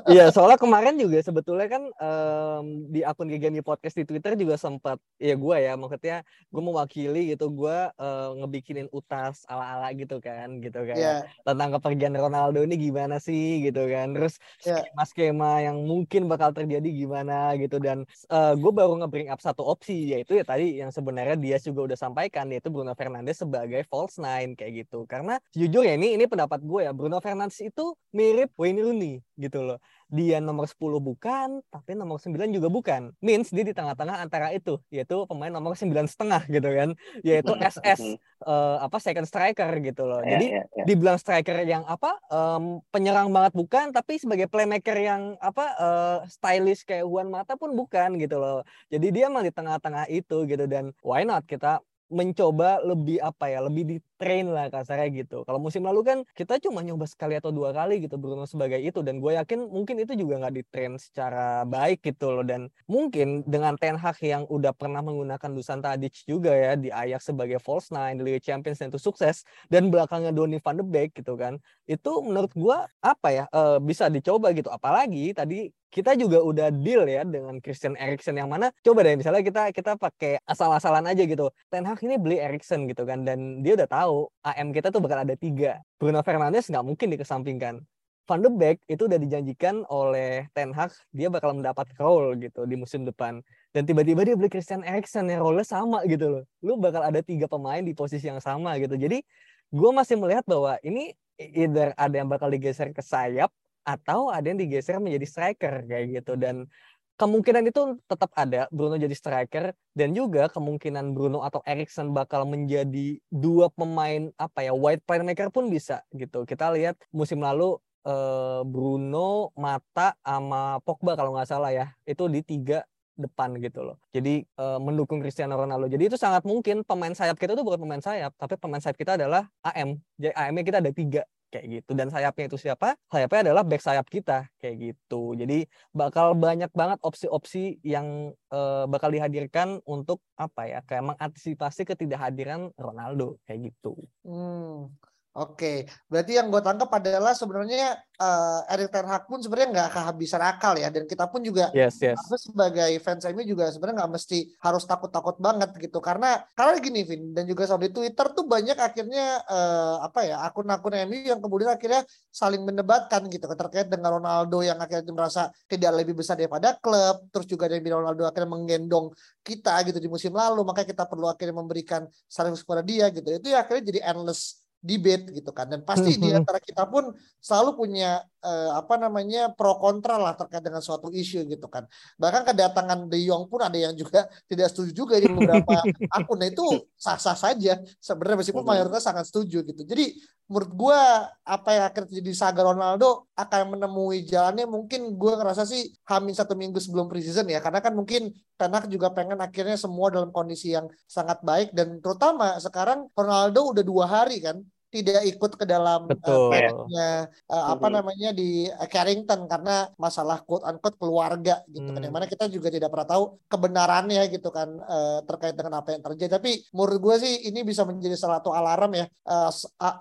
[0.08, 5.00] Iya, soalnya kemarin juga sebetulnya kan um, di akun Gigani Podcast di Twitter juga sempat
[5.20, 10.84] ya gue ya maksudnya gue mewakili gitu gue uh, ngebikinin utas ala-ala gitu kan gitu
[10.84, 11.20] kayak yeah.
[11.44, 14.16] tentang kepergian Ronaldo ini gimana sih gitu kan.
[14.16, 14.84] Terus yeah.
[14.84, 20.16] skema-skema yang mungkin bakal terjadi gimana gitu dan uh, gue baru nge-bring up satu opsi
[20.16, 24.58] yaitu ya tadi yang sebenarnya dia juga udah sampaikan yaitu Bruno Fernandes sebagai false nine
[24.58, 25.06] kayak gitu.
[25.06, 29.62] Karena jujur ya ini ini pendapat gue ya Bruno Fernandes itu mirip Wayne Rooney gitu
[29.62, 29.78] loh.
[30.08, 33.12] Dia nomor 10 bukan, tapi nomor 9 juga bukan.
[33.20, 36.90] Means dia di tengah-tengah antara itu, yaitu pemain nomor 9 setengah gitu kan.
[37.22, 38.16] Yaitu SS uh,
[38.48, 40.24] eh, apa second striker gitu loh.
[40.24, 40.86] Ya, Jadi yeah, yeah.
[40.88, 46.88] dibilang striker yang apa um, penyerang banget bukan, tapi sebagai playmaker yang apa uh, stylish
[46.88, 48.64] kayak Juan Mata pun bukan gitu loh.
[48.88, 53.60] Jadi dia emang di tengah-tengah itu gitu dan why not kita mencoba lebih apa ya
[53.64, 55.46] lebih di train lah kasarnya gitu.
[55.46, 59.06] Kalau musim lalu kan kita cuma nyoba sekali atau dua kali gitu Bruno sebagai itu.
[59.06, 62.46] Dan gue yakin mungkin itu juga nggak di train secara baik gitu loh.
[62.48, 67.30] Dan mungkin dengan Ten Hag yang udah pernah menggunakan Dusan Tadic juga ya di Ajax
[67.30, 71.14] sebagai false nine di Liga Champions dan itu sukses dan belakangnya Donny van de Beek
[71.14, 74.68] gitu kan itu menurut gue apa ya uh, bisa dicoba gitu.
[74.74, 79.42] Apalagi tadi kita juga udah deal ya dengan Christian Eriksen yang mana coba deh misalnya
[79.44, 81.48] kita kita pakai asal-asalan aja gitu.
[81.72, 85.24] Ten Hag ini beli Eriksen gitu kan dan dia udah tahu AM kita tuh bakal
[85.24, 85.80] ada tiga.
[85.96, 87.80] Bruno Fernandes nggak mungkin dikesampingkan.
[88.28, 92.76] Van de Beek itu udah dijanjikan oleh Ten Hag dia bakal mendapat role gitu di
[92.76, 93.40] musim depan.
[93.72, 96.44] Dan tiba-tiba dia beli Christian Eriksen yang role sama gitu loh.
[96.60, 99.00] Lu bakal ada tiga pemain di posisi yang sama gitu.
[99.00, 99.24] Jadi
[99.72, 103.48] gue masih melihat bahwa ini either ada yang bakal digeser ke sayap
[103.88, 106.68] atau ada yang digeser menjadi striker kayak gitu dan
[107.16, 113.18] kemungkinan itu tetap ada Bruno jadi striker dan juga kemungkinan Bruno atau Erikson bakal menjadi
[113.32, 119.56] dua pemain apa ya wide playmaker pun bisa gitu kita lihat musim lalu eh, Bruno
[119.56, 122.84] Mata sama Pogba kalau nggak salah ya itu di tiga
[123.18, 123.98] depan gitu loh.
[124.14, 125.90] Jadi uh, mendukung Cristiano Ronaldo.
[125.90, 129.18] Jadi itu sangat mungkin pemain sayap kita itu bukan pemain sayap, tapi pemain sayap kita
[129.18, 129.98] adalah AM.
[130.22, 131.92] Jadi AM-nya kita ada tiga kayak gitu.
[131.96, 132.96] Dan sayapnya itu siapa?
[133.12, 134.48] Sayapnya adalah back sayap kita.
[134.60, 135.34] Kayak gitu.
[135.36, 140.80] Jadi bakal banyak banget opsi-opsi yang uh, bakal dihadirkan untuk apa ya?
[140.84, 143.40] Kayak mengantisipasi ketidakhadiran Ronaldo.
[143.48, 143.96] Kayak gitu.
[144.28, 144.92] Hmm.
[145.38, 150.42] Oke, berarti yang gue tangkap adalah sebenarnya uh, Erik Ten Hag pun sebenarnya nggak kehabisan
[150.42, 152.18] akal ya, dan kita pun juga yes, yes.
[152.42, 157.38] sebagai fans MU juga sebenarnya nggak mesti harus takut-takut banget gitu, karena karena gini Vin
[157.38, 161.70] dan juga soal di Twitter tuh banyak akhirnya uh, apa ya akun-akun MU yang kemudian
[161.70, 162.02] akhirnya
[162.34, 167.46] saling mendebatkan gitu terkait dengan Ronaldo yang akhirnya merasa tidak lebih besar daripada klub, terus
[167.46, 169.14] juga bilang Ronaldo akhirnya menggendong
[169.46, 173.54] kita gitu di musim lalu, makanya kita perlu akhirnya memberikan saling kepada dia gitu, itu
[173.54, 175.68] ya akhirnya jadi endless debate gitu kan.
[175.68, 176.40] Dan pasti di mm-hmm.
[176.40, 177.12] antara kita pun
[177.44, 181.84] selalu punya uh, apa namanya pro kontra lah terkait dengan suatu isu gitu kan.
[182.16, 185.84] Bahkan kedatangan De Jong pun ada yang juga tidak setuju juga di beberapa
[186.16, 186.40] akun.
[186.40, 189.84] Nah, itu sah sah saja sebenarnya meskipun mayoritas sangat setuju gitu.
[189.84, 190.16] Jadi
[190.48, 191.00] menurut gue
[191.44, 194.64] apa yang akan terjadi saga Ronaldo akan menemui jalannya.
[194.64, 197.60] Mungkin gue ngerasa sih hamin satu minggu sebelum preseason ya.
[197.60, 201.78] Karena kan mungkin Tenak juga pengen akhirnya semua dalam kondisi yang sangat baik.
[201.78, 206.56] Dan terutama sekarang Ronaldo udah dua hari kan tidak ikut ke dalam Betul.
[206.56, 211.96] uh, uh, apa namanya di Carrington karena masalah quote unquote keluarga gitu hmm.
[211.96, 215.92] kan yang mana kita juga tidak pernah tahu kebenarannya gitu kan uh, terkait dengan apa
[215.92, 219.52] yang terjadi tapi menurut gue sih ini bisa menjadi salah satu alarm ya uh,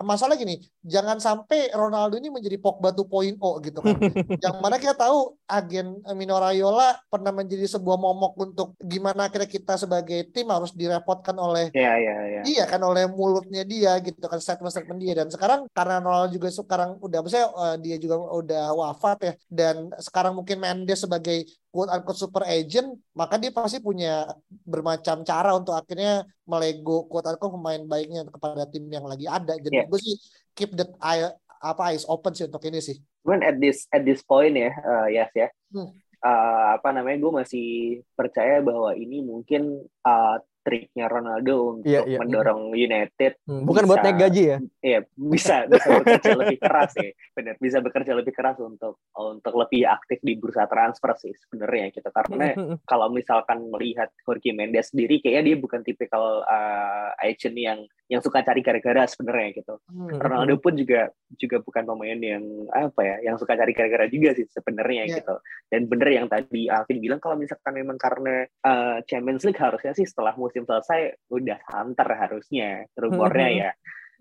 [0.06, 3.34] masalah gini jangan sampai Ronaldo ini menjadi Pogba 2.0
[3.66, 3.98] gitu kan
[4.44, 9.74] yang mana kita tahu agen Mino Raiola pernah menjadi sebuah momok untuk gimana akhirnya kita
[9.74, 12.42] sebagai tim harus direpotkan oleh yeah, yeah, yeah.
[12.46, 16.48] iya kan oleh mulutnya dia gitu kan statement statement dia dan sekarang karena Ronaldo juga
[16.54, 21.90] sekarang udah misalnya uh, dia juga udah wafat ya dan sekarang mungkin Mendes sebagai quote
[21.90, 24.24] unquote super agent maka dia pasti punya
[24.64, 29.82] bermacam cara untuk akhirnya melego quote unquote pemain baiknya kepada tim yang lagi ada jadi
[29.82, 29.90] yeah.
[29.90, 30.16] gue sih
[30.56, 31.28] keep that eye
[31.60, 32.96] apa eyes open sih untuk ini sih.
[33.22, 35.48] Cuman at this at this point ya, uh, yes ya.
[35.70, 35.92] Hmm.
[36.24, 37.68] Uh, apa namanya gue masih
[38.16, 42.18] percaya bahwa ini mungkin uh, triknya Ronaldo untuk yeah, yeah.
[42.18, 43.38] mendorong United.
[43.46, 44.58] Hmm, bukan bisa, buat naik gaji ya?
[44.82, 47.10] Iya, bisa bisa bekerja lebih keras ya.
[47.38, 52.10] Benar, bisa bekerja lebih keras untuk untuk lebih aktif di bursa transfer sih sebenarnya gitu.
[52.10, 52.78] Karena hmm, hmm, hmm.
[52.82, 58.38] kalau misalkan melihat Jorge Mendes sendiri kayaknya dia bukan tipikal uh, agent yang yang suka
[58.46, 59.74] cari gara-gara sebenarnya gitu.
[59.90, 60.14] Hmm.
[60.14, 64.46] Ronaldo pun juga juga bukan pemain yang apa ya, yang suka cari gara-gara juga sih
[64.46, 65.16] sebenarnya yeah.
[65.18, 65.34] gitu.
[65.66, 70.06] Dan bener yang tadi Alvin bilang kalau misalkan memang karena uh, Champions League harusnya sih
[70.06, 73.70] setelah musim selesai udah santer harusnya rumornya ya.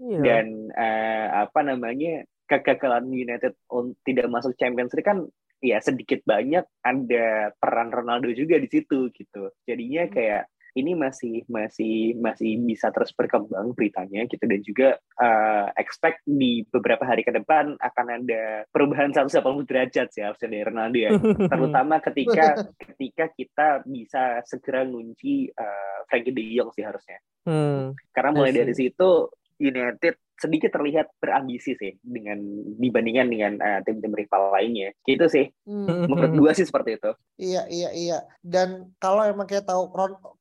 [0.01, 0.19] Iya.
[0.19, 3.53] Dan uh, apa namanya kegagalan United
[4.01, 5.29] tidak masuk Champions League kan
[5.63, 9.53] ya sedikit banyak ada peran Ronaldo juga di situ gitu.
[9.65, 10.13] Jadinya hmm.
[10.13, 10.43] kayak
[10.75, 14.43] ini masih masih masih bisa terus berkembang beritanya gitu.
[14.43, 20.23] Dan juga uh, expect di beberapa hari ke depan akan ada perubahan 180 derajat sih
[20.23, 21.11] harusnya dari Ronaldo ya.
[21.51, 22.45] Terutama ketika
[22.91, 27.19] ketika kita bisa segera ngunci uh, Frankie De Jong sih harusnya.
[27.45, 27.93] Hmm.
[28.09, 29.29] karena mulai dari situ
[29.61, 32.39] United sedikit terlihat berambisi sih dengan
[32.75, 34.91] dibandingkan dengan uh, tim-tim rival lainnya.
[35.07, 35.45] Gitu sih.
[35.63, 36.11] Hmm.
[36.11, 37.11] Menurut gue sih seperti itu.
[37.39, 38.17] Iya, iya, iya.
[38.43, 39.91] Dan kalau emang kita tahu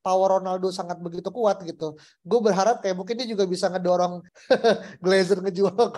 [0.02, 4.22] power Ronaldo sangat begitu kuat gitu, gue berharap kayak mungkin dia juga bisa ngedorong
[5.04, 5.74] Glazer ngejual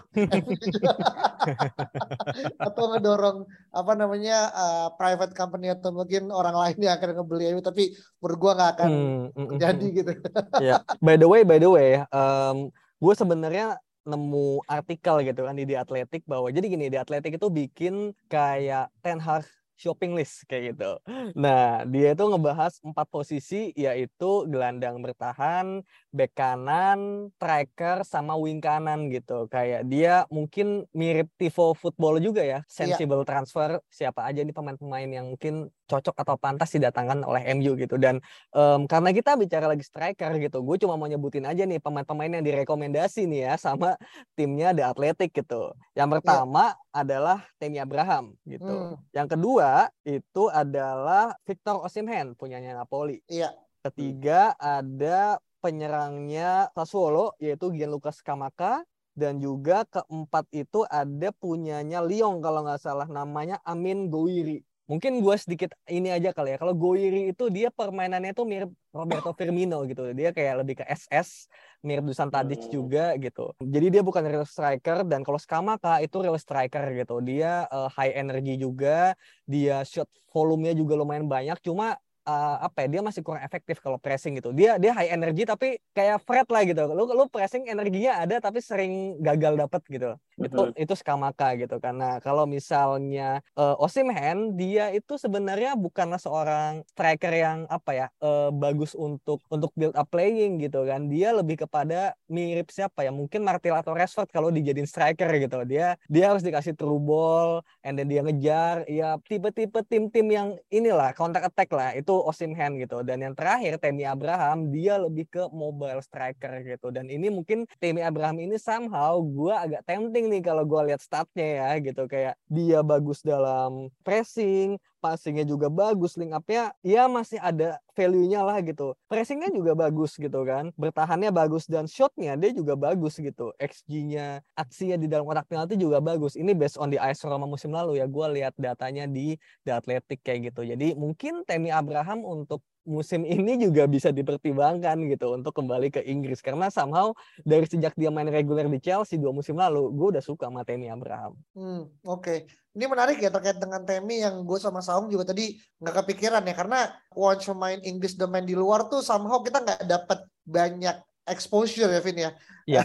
[2.67, 7.63] atau ngedorong apa namanya uh, private company atau mungkin orang lain yang akan ngebeli itu
[7.65, 7.85] tapi
[8.21, 10.13] menurut gue nggak akan hmm, hmm, hmm jadi gitu.
[10.61, 10.81] ya, yeah.
[11.01, 12.69] by the way, by the way, um,
[13.01, 17.49] gue sebenarnya nemu artikel gitu kan di The Athletic bahwa jadi gini di Athletic itu
[17.51, 19.45] bikin kayak Ten Hag
[19.77, 20.97] shopping list kayak gitu.
[21.37, 29.13] Nah, dia itu ngebahas empat posisi yaitu gelandang bertahan, back kanan, striker sama wing kanan
[29.13, 29.47] gitu.
[29.53, 32.67] Kayak dia mungkin mirip Tivo football juga ya, iya.
[32.67, 33.29] sensible yeah.
[33.29, 38.19] transfer siapa aja nih pemain-pemain yang mungkin cocok atau pantas didatangkan oleh MU gitu dan
[38.53, 42.45] um, karena kita bicara lagi striker gitu gue cuma mau nyebutin aja nih pemain-pemain yang
[42.45, 43.95] direkomendasi nih ya sama
[44.35, 46.15] timnya The Athletic gitu yang iya.
[46.19, 47.01] pertama yeah.
[47.01, 48.99] adalah Temi Abraham gitu hmm.
[49.15, 53.53] yang kedua itu adalah Victor Osimhen punyanya Napoli iya yeah.
[53.87, 58.83] ketiga ada penyerangnya Sassuolo yaitu Gianluca Scamacca
[59.17, 64.61] dan juga keempat itu ada punyanya Lyon kalau nggak salah namanya Amin Gouiri.
[64.87, 66.59] Mungkin gue sedikit ini aja kali ya.
[66.63, 70.15] Kalau Gouiri itu dia permainannya itu mirip Roberto Firmino gitu.
[70.15, 71.51] Dia kayak lebih ke SS,
[71.83, 72.73] mirip Dusan Tadic hmm.
[72.73, 73.51] juga gitu.
[73.59, 77.19] Jadi dia bukan real striker dan kalau Skamaka itu real striker gitu.
[77.19, 81.59] Dia uh, high energy juga, dia shot volumenya juga lumayan banyak.
[81.67, 85.47] Cuma uh, apa ya dia masih kurang efektif kalau pressing gitu dia dia high energy
[85.47, 90.19] tapi kayak Fred lah gitu lu lu pressing energinya ada tapi sering gagal dapet gitu
[90.37, 97.33] itu itu Skamaka gitu karena kalau misalnya uh, Osimhen dia itu sebenarnya bukanlah seorang striker
[97.33, 101.09] yang apa ya uh, bagus untuk untuk build up playing gitu kan.
[101.09, 103.13] Dia lebih kepada mirip siapa ya?
[103.13, 105.63] Mungkin Martial atau Rashford kalau dijadiin striker gitu.
[105.65, 108.85] Dia dia harus dikasih true ball and then dia ngejar.
[108.89, 111.93] Ya tipe-tipe tim-tim yang inilah counter attack lah.
[111.97, 113.01] Itu Osimhen gitu.
[113.07, 116.93] Dan yang terakhir Temi Abraham dia lebih ke mobile striker gitu.
[116.93, 121.47] Dan ini mungkin Temi Abraham ini somehow gue agak tempting nih kalau gue lihat statnya
[121.63, 127.79] ya gitu kayak dia bagus dalam pressing passingnya juga bagus, link up-nya ya masih ada
[127.95, 128.99] value-nya lah gitu.
[129.07, 133.55] Pressingnya juga bagus gitu kan, bertahannya bagus dan shotnya dia juga bagus gitu.
[133.63, 136.35] XG-nya, aksinya di dalam kotak penalti juga bagus.
[136.35, 140.27] Ini based on the AS Roma musim lalu ya, gue lihat datanya di The Athletic
[140.27, 140.67] kayak gitu.
[140.67, 146.39] Jadi mungkin Temi Abraham untuk musim ini juga bisa dipertimbangkan gitu untuk kembali ke Inggris
[146.39, 147.11] karena somehow
[147.43, 150.87] dari sejak dia main reguler di Chelsea dua musim lalu gue udah suka sama Temi
[150.87, 151.35] Abraham.
[151.53, 152.39] Hmm, Oke, okay.
[152.79, 156.55] ini menarik ya terkait dengan Temi yang gue sama Saung juga tadi nggak kepikiran ya
[156.55, 156.81] karena
[157.13, 160.97] once main Inggris dan main di luar tuh somehow kita nggak dapat banyak
[161.27, 162.31] exposure ya Vin ya.
[162.71, 162.83] Iya.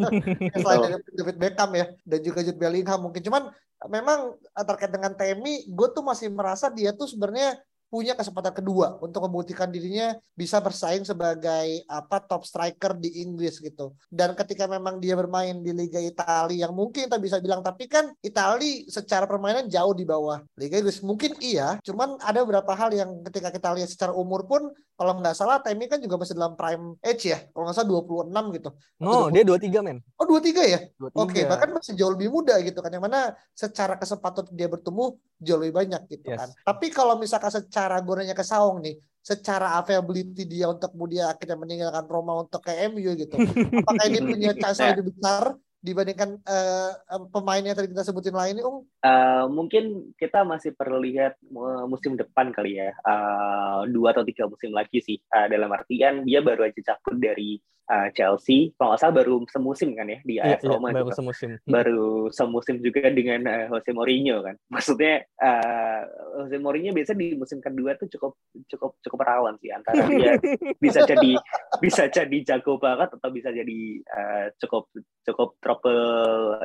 [0.64, 3.52] Selain dari David Beckham ya dan juga Jude Bellingham mungkin cuman
[3.92, 9.24] memang terkait dengan Temi gue tuh masih merasa dia tuh sebenarnya punya kesempatan kedua untuk
[9.28, 13.94] membuktikan dirinya bisa bersaing sebagai apa top striker di Inggris gitu.
[14.10, 18.10] Dan ketika memang dia bermain di Liga Italia yang mungkin kita bisa bilang tapi kan
[18.20, 21.00] Italia secara permainan jauh di bawah Liga Inggris.
[21.04, 25.34] Mungkin iya, cuman ada beberapa hal yang ketika kita lihat secara umur pun kalau nggak
[25.34, 27.38] salah Temi kan juga masih dalam prime age ya.
[27.50, 28.70] Kalau nggak salah 26 gitu.
[29.02, 29.34] Oh, 20.
[29.34, 29.42] dia
[29.82, 29.98] 23 men.
[30.14, 30.80] Oh, 23 ya?
[31.02, 32.94] Oke, okay, bahkan masih jauh lebih muda gitu kan.
[32.94, 33.20] Yang mana
[33.58, 36.38] secara kesempatan dia bertumbuh jauh lebih banyak gitu yes.
[36.38, 36.48] kan.
[36.62, 42.06] Tapi kalau misalkan secara gunanya ke Saung nih, secara availability dia untuk kemudian akhirnya meninggalkan
[42.06, 43.34] Roma untuk ke MU gitu.
[43.82, 46.94] Apakah ini punya chance lebih besar dibandingkan uh,
[47.34, 48.86] pemain yang tadi kita sebutin lain Ung?
[49.02, 54.46] Uh, mungkin kita masih perlu lihat uh, musim depan kali ya, uh, dua atau tiga
[54.46, 55.18] musim lagi sih.
[55.34, 57.58] Uh, dalam artian dia baru aja cabut dari
[57.90, 60.88] uh, Chelsea, kalau nggak salah baru semusim kan ya di AS iya, iya, Roma.
[60.88, 61.18] Iya, baru juga.
[61.18, 61.50] semusim.
[61.64, 64.56] Baru semusim juga dengan uh, Jose Mourinho kan.
[64.74, 66.02] Maksudnya uh,
[66.44, 68.32] Jose Mourinho biasa di musim kedua tuh cukup
[68.70, 70.36] cukup cukup rawan sih antara dia
[70.80, 71.32] bisa jadi
[71.80, 74.88] bisa jadi jago banget atau bisa jadi uh, cukup
[75.24, 76.04] cukup trouble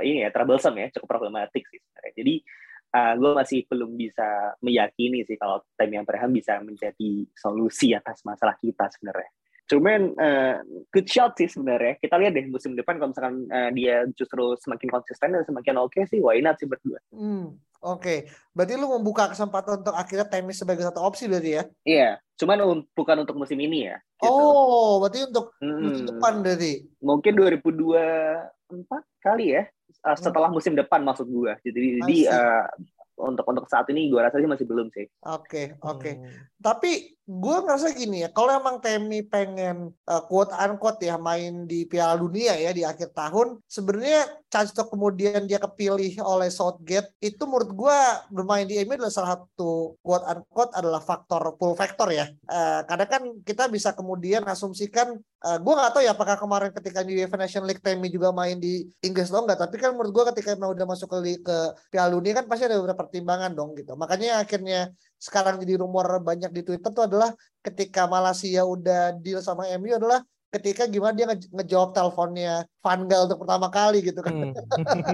[0.03, 2.13] ini ya troublesome ya cukup problematik sih sebenarnya.
[2.15, 2.35] Jadi
[2.95, 8.57] uh, gue masih belum bisa meyakini sih kalau Tammy Abraham bisa menjadi solusi atas masalah
[8.57, 9.29] kita sebenarnya.
[9.69, 12.01] Cuman uh, good shot sih sebenarnya.
[12.01, 15.93] Kita lihat deh musim depan kalau misalkan uh, dia justru semakin konsisten dan semakin oke
[15.93, 16.97] okay sih, why not sih berdua.
[17.13, 18.19] Hmm, Oke, okay.
[18.51, 21.63] berarti lu membuka kesempatan untuk akhirnya Temis sebagai satu opsi berarti ya?
[21.87, 23.95] Iya, cuman un bukan untuk musim ini ya.
[24.19, 24.27] Gitu.
[24.27, 25.79] Oh, berarti untuk hmm.
[25.79, 26.83] musim depan berarti?
[26.99, 29.63] Mungkin 2024 kali ya,
[30.03, 31.55] uh, setelah musim depan maksud gua.
[31.63, 32.67] Jadi, jadi uh,
[33.19, 35.07] untuk untuk saat ini gue rasa sih masih belum sih.
[35.27, 35.99] Oke, okay, oke.
[35.99, 36.13] Okay.
[36.19, 36.31] Hmm.
[36.59, 36.91] Tapi
[37.29, 42.17] gue ngerasa gini ya, kalau emang Temi pengen uh, quote unquote ya main di Piala
[42.17, 47.69] Dunia ya di akhir tahun, sebenarnya chance untuk kemudian dia kepilih oleh Southgate itu menurut
[47.69, 47.97] gue
[48.33, 52.33] bermain di MU adalah salah satu quote unquote adalah faktor pull factor ya.
[52.49, 55.13] Uh, karena kan kita bisa kemudian asumsikan
[55.45, 58.57] uh, gue nggak tahu ya apakah kemarin ketika di UEFA Nation League Temi juga main
[58.57, 61.57] di Inggris atau enggak, tapi kan menurut gue ketika emang udah masuk ke, ke
[61.93, 63.93] Piala Dunia kan pasti ada beberapa pertimbangan dong gitu.
[63.93, 64.89] Makanya akhirnya
[65.19, 70.23] sekarang jadi rumor banyak di Twitter tuh adalah ketika Malaysia udah deal sama MU adalah
[70.49, 74.33] ketika gimana dia nge ngejawab teleponnya Van Gaal untuk pertama kali gitu kan.
[74.33, 74.53] Hmm.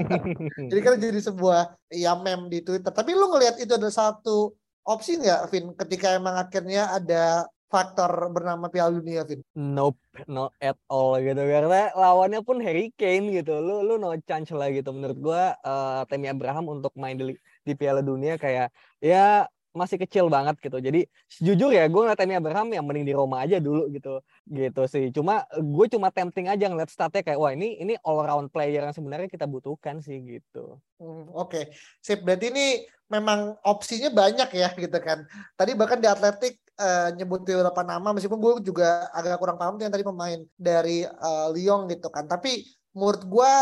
[0.72, 2.92] jadi kan jadi sebuah ya meme di Twitter.
[2.92, 4.56] Tapi lu ngelihat itu ada satu
[4.88, 9.44] opsi nggak, Vin, ketika emang akhirnya ada faktor bernama Piala Dunia, Vin?
[9.58, 10.00] Nope,
[10.32, 11.42] no at all gitu.
[11.44, 13.60] Karena lawannya pun Harry Kane gitu.
[13.60, 14.96] Lu lu no chance lah gitu.
[14.96, 17.36] Menurut gua uh, Temi Abraham untuk main di,
[17.68, 18.72] di Piala Dunia kayak
[19.04, 20.80] ya masih kecil banget gitu.
[20.80, 21.06] Jadi
[21.44, 24.24] jujur ya gue ngeliat Temi Abraham yang mending di Roma aja dulu gitu.
[24.48, 25.12] Gitu sih.
[25.12, 28.96] Cuma gue cuma tempting aja ngeliat statnya kayak wah ini ini all round player yang
[28.96, 30.80] sebenarnya kita butuhkan sih gitu.
[30.98, 31.64] Hmm, Oke, okay.
[32.00, 32.24] sip.
[32.24, 32.66] Berarti ini
[33.12, 35.28] memang opsinya banyak ya gitu kan.
[35.54, 39.92] Tadi bahkan di Atletik uh, nyebut beberapa nama meskipun gue juga agak kurang paham yang
[39.92, 42.64] tadi pemain dari uh, Lyon gitu kan tapi
[42.96, 43.54] menurut gue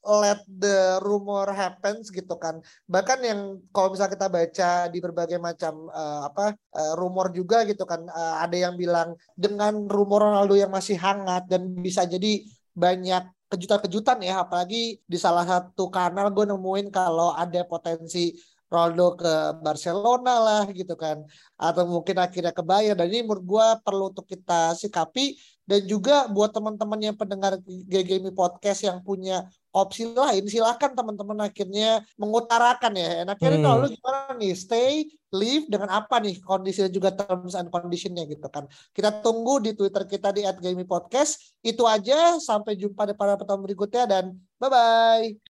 [0.00, 2.58] let the rumor happens gitu kan.
[2.88, 7.86] Bahkan yang kalau misalnya kita baca di berbagai macam uh, apa uh, rumor juga gitu
[7.86, 12.42] kan uh, ada yang bilang dengan rumor Ronaldo yang masih hangat dan bisa jadi
[12.74, 18.30] banyak kejutan-kejutan ya apalagi di salah satu kanal gue nemuin kalau ada potensi
[18.70, 21.26] Ronaldo ke Barcelona lah gitu kan.
[21.58, 22.94] Atau mungkin akhirnya ke Bayern.
[22.94, 25.34] Dan ini menurut gue perlu untuk kita sikapi.
[25.66, 32.02] Dan juga buat teman-teman yang pendengar GGMI podcast yang punya opsi lain silahkan teman-teman akhirnya
[32.18, 33.22] mengutarakan ya.
[33.22, 33.62] Enaknya hmm.
[33.62, 34.54] kalau lu gimana nih?
[34.58, 38.66] Stay leave dengan apa nih kondisi dan juga terms and conditionnya gitu kan.
[38.90, 41.54] Kita tunggu di twitter kita di @GGMI podcast.
[41.62, 42.38] Itu aja.
[42.42, 45.49] Sampai jumpa di pada pertemuan berikutnya dan bye bye